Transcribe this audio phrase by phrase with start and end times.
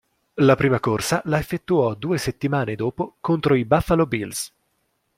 [0.41, 4.51] La prima corsa la effettuò due settimane dopo contro i Buffalo Bills.